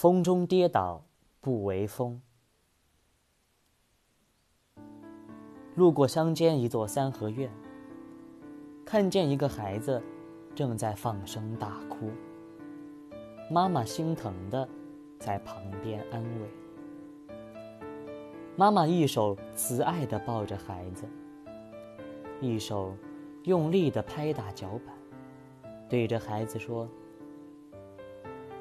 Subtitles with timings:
[0.00, 1.02] 风中跌倒
[1.40, 2.22] 不为风。
[5.74, 7.50] 路过乡间一座三合院，
[8.86, 10.00] 看见一个孩子
[10.54, 12.12] 正在放声大哭，
[13.50, 14.68] 妈妈心疼的
[15.18, 16.48] 在旁边安慰。
[18.54, 21.08] 妈妈一手慈爱的抱着孩子，
[22.40, 22.94] 一手
[23.42, 24.94] 用力的拍打脚板，
[25.88, 26.88] 对着孩子说：“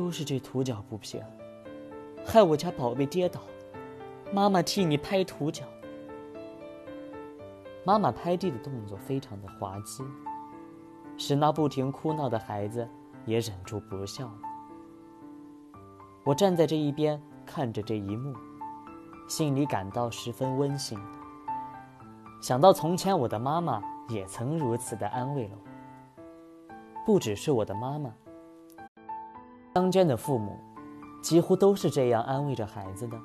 [0.00, 1.22] 都是这土脚不平，
[2.24, 3.38] 害我家宝贝跌倒，
[4.32, 5.66] 妈妈替你拍土脚。”
[7.84, 10.02] 妈妈拍地的动作非常的滑稽，
[11.18, 12.88] 使那不停哭闹的孩子
[13.26, 14.32] 也忍住不笑。
[16.24, 18.34] 我站在这一边看着这一幕。
[19.28, 20.98] 心里感到十分温馨。
[22.40, 26.72] 想到从前我的妈妈也曾如此的安慰了我。
[27.04, 28.10] 不只是我的妈妈，
[29.74, 30.58] 乡间的父母
[31.22, 33.16] 几乎都是这样安慰着孩子的。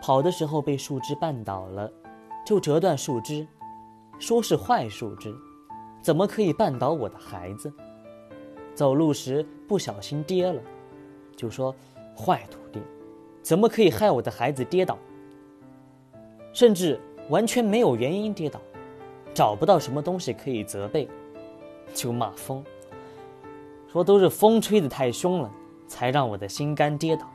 [0.00, 1.92] 跑的时候被树枝绊倒了，
[2.44, 3.46] 就折断树枝，
[4.18, 5.34] 说是坏树枝，
[6.00, 7.72] 怎么可以绊倒我的孩子？
[8.74, 10.60] 走路时不小心跌了，
[11.36, 11.74] 就说
[12.16, 12.80] 坏土地。
[13.42, 14.96] 怎么可以害我的孩子跌倒？
[16.52, 18.60] 甚至完全没有原因跌倒，
[19.34, 21.08] 找不到什么东西可以责备，
[21.92, 22.64] 就骂风，
[23.92, 25.52] 说都是风吹得太凶了，
[25.86, 27.30] 才让我的心肝跌倒。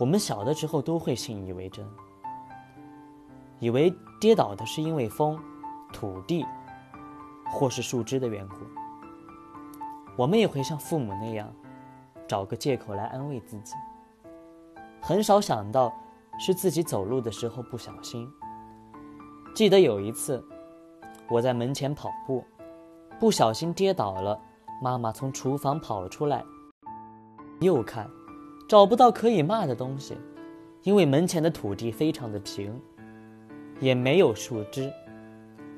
[0.00, 1.86] 我们小的时候都会信以为真，
[3.60, 5.38] 以为跌倒的是因为风、
[5.92, 6.44] 土地
[7.52, 8.56] 或是树枝的缘故。
[10.16, 11.48] 我们也会像父母那样，
[12.26, 13.74] 找个借口来安慰自己。
[15.00, 15.94] 很少想到
[16.36, 18.28] 是自己走路的时候不小心。
[19.54, 20.44] 记得有一次，
[21.28, 22.44] 我在门前跑步，
[23.20, 24.36] 不小心跌倒了。
[24.82, 26.42] 妈妈从厨房跑出来，
[27.60, 28.08] 又看，
[28.66, 30.16] 找不到可以骂的东西，
[30.84, 32.80] 因为门前的土地非常的平，
[33.78, 34.90] 也没有树枝，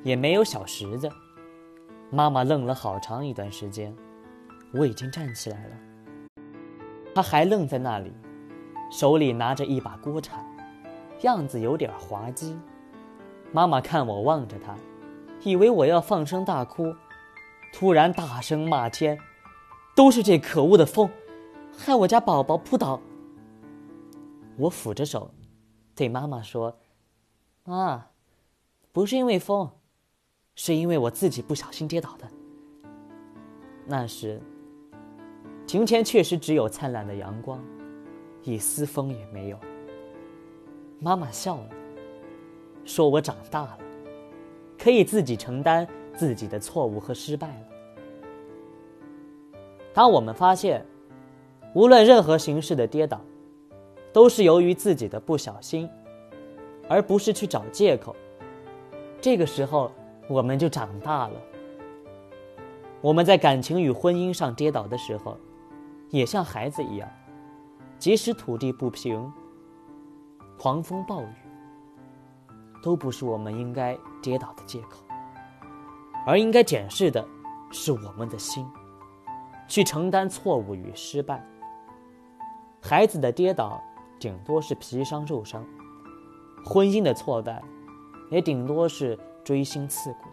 [0.04, 1.10] 也没有小石子。
[2.10, 3.92] 妈妈愣了好长一段时间，
[4.72, 5.74] 我已经站起来了，
[7.12, 8.12] 她还愣在那里。
[8.88, 10.44] 手里拿着一把锅铲，
[11.22, 12.56] 样子有点滑稽。
[13.50, 14.76] 妈妈看我望着她，
[15.42, 16.94] 以为我要放声大哭，
[17.72, 19.18] 突然大声骂天
[19.96, 21.10] ：“都是这可恶的风，
[21.76, 23.00] 害我家宝宝扑倒。”
[24.58, 25.32] 我抚着手，
[25.94, 26.78] 对妈妈说
[27.64, 28.06] ：“妈，
[28.92, 29.70] 不是因为风，
[30.54, 32.28] 是因为我自己不小心跌倒的。”
[33.86, 34.40] 那时，
[35.66, 37.58] 庭前确实只有灿烂的阳光。
[38.44, 39.58] 一丝风也没有。
[40.98, 41.68] 妈妈笑了，
[42.84, 43.78] 说：“我长大了，
[44.76, 47.66] 可以自己承担自己的错误和失败了。”
[49.94, 50.84] 当我们发现，
[51.74, 53.20] 无论任何形式的跌倒，
[54.12, 55.88] 都是由于自己的不小心，
[56.88, 58.16] 而不是去找借口，
[59.20, 59.92] 这个时候
[60.28, 61.34] 我们就长大了。
[63.00, 65.36] 我们在感情与婚姻上跌倒的时候，
[66.10, 67.08] 也像孩子一样。
[67.98, 69.32] 即使土地不平，
[70.58, 71.34] 狂风暴雨，
[72.82, 75.04] 都不是我们应该跌倒的借口，
[76.26, 77.26] 而应该检视的
[77.70, 78.66] 是我们的心，
[79.68, 81.44] 去承担错误与失败。
[82.80, 83.82] 孩子的跌倒
[84.18, 85.64] 顶多是皮伤肉伤，
[86.64, 87.62] 婚姻的挫败
[88.30, 90.28] 也顶多是锥心刺骨，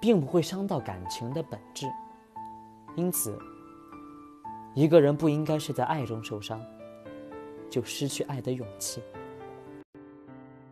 [0.00, 1.86] 并不会伤到感情的本质。
[2.96, 3.38] 因此，
[4.74, 6.60] 一个人不应该是在爱中受伤。
[7.70, 9.02] 就失去爱的勇气。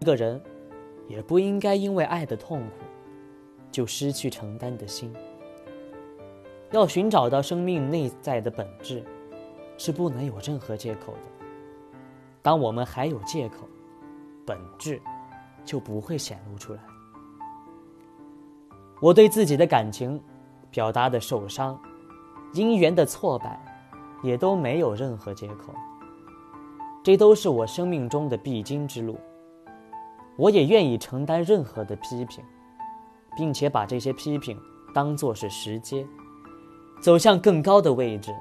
[0.00, 0.38] 一个人
[1.08, 2.84] 也不应该因为爱的痛苦，
[3.70, 5.12] 就失去承担的心。
[6.72, 9.04] 要寻找到生命内在的本质，
[9.76, 11.46] 是不能有任何借口的。
[12.42, 13.68] 当我们还有借口，
[14.46, 15.00] 本质
[15.64, 16.80] 就不会显露出来。
[19.00, 20.22] 我对自己的感情
[20.70, 21.80] 表达的受伤、
[22.54, 23.60] 姻缘的挫败，
[24.22, 25.74] 也都没有任何借口。
[27.02, 29.18] 这都是我生命中的必经之路，
[30.36, 32.44] 我也愿意承担任何的批评，
[33.36, 34.58] 并且把这些批评
[34.94, 36.06] 当作是石阶，
[37.00, 38.34] 走向更高的位置。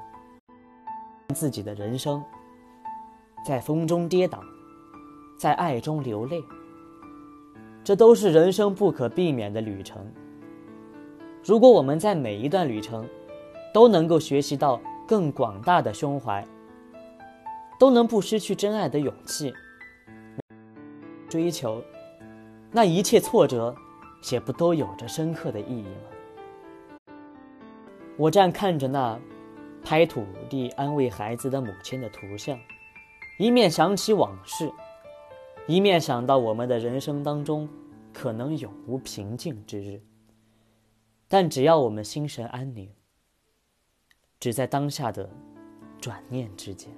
[1.34, 2.22] 自己的人生，
[3.46, 4.40] 在风中跌倒，
[5.38, 6.42] 在爱中流泪，
[7.84, 10.04] 这都是人生不可避免的旅程。
[11.44, 13.08] 如果我们在每一段旅程，
[13.72, 16.46] 都能够学习到更广大的胸怀。
[17.78, 19.54] 都能不失去真爱的勇气，
[21.30, 21.82] 追求，
[22.70, 23.74] 那一切挫折，
[24.30, 27.12] 也不都有着深刻的意义吗？
[28.16, 29.18] 我站看着那
[29.82, 32.58] 拍土地安慰孩子的母亲的图像，
[33.38, 34.70] 一面想起往事，
[35.66, 37.68] 一面想到我们的人生当中
[38.12, 40.02] 可能永无平静之日。
[41.28, 42.90] 但只要我们心神安宁，
[44.38, 45.30] 只在当下的
[46.00, 46.92] 转念之间。